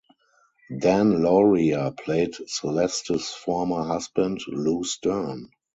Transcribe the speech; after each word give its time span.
Dan 0.81 1.11
Lauria 1.21 1.95
played 1.95 2.33
Celeste's 2.47 3.31
former 3.35 3.83
husband, 3.83 4.41
Lou 4.47 4.83
Stern. 4.83 5.51